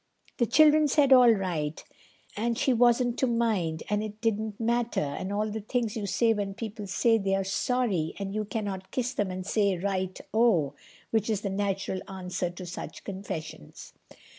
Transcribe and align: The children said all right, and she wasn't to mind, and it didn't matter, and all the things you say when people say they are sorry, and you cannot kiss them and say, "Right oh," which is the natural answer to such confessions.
The 0.39 0.47
children 0.47 0.87
said 0.87 1.13
all 1.13 1.29
right, 1.29 1.83
and 2.35 2.57
she 2.57 2.73
wasn't 2.73 3.19
to 3.19 3.27
mind, 3.27 3.83
and 3.87 4.01
it 4.03 4.19
didn't 4.19 4.59
matter, 4.59 4.99
and 4.99 5.31
all 5.31 5.47
the 5.51 5.61
things 5.61 5.95
you 5.95 6.07
say 6.07 6.33
when 6.33 6.55
people 6.55 6.87
say 6.87 7.19
they 7.19 7.35
are 7.35 7.43
sorry, 7.43 8.15
and 8.17 8.33
you 8.33 8.43
cannot 8.45 8.89
kiss 8.89 9.13
them 9.13 9.29
and 9.29 9.45
say, 9.45 9.77
"Right 9.77 10.19
oh," 10.33 10.73
which 11.11 11.29
is 11.29 11.41
the 11.41 11.51
natural 11.51 12.01
answer 12.09 12.49
to 12.49 12.65
such 12.65 13.03
confessions. 13.03 13.93